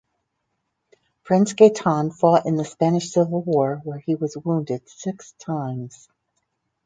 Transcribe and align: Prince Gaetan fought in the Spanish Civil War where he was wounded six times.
Prince 1.23 1.53
Gaetan 1.53 2.11
fought 2.11 2.47
in 2.47 2.55
the 2.55 2.65
Spanish 2.65 3.11
Civil 3.11 3.43
War 3.43 3.81
where 3.83 3.99
he 3.99 4.15
was 4.15 4.35
wounded 4.35 4.89
six 4.89 5.33
times. 5.33 6.09